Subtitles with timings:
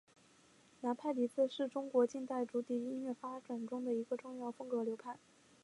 [0.79, 5.19] 南派笛子是中国近代竹笛音乐发展中的一个重要风格流派。